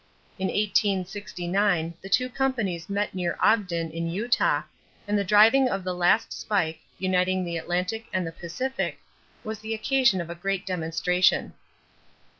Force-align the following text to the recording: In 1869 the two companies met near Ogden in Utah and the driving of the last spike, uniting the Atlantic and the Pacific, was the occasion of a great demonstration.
In 0.39 0.47
1869 0.47 1.93
the 2.01 2.09
two 2.09 2.27
companies 2.27 2.89
met 2.89 3.13
near 3.13 3.37
Ogden 3.39 3.91
in 3.91 4.07
Utah 4.09 4.63
and 5.07 5.15
the 5.15 5.23
driving 5.23 5.69
of 5.69 5.83
the 5.83 5.93
last 5.93 6.33
spike, 6.33 6.79
uniting 6.97 7.45
the 7.45 7.57
Atlantic 7.57 8.07
and 8.11 8.25
the 8.25 8.31
Pacific, 8.31 8.97
was 9.43 9.59
the 9.59 9.75
occasion 9.75 10.19
of 10.19 10.31
a 10.31 10.33
great 10.33 10.65
demonstration. 10.65 11.53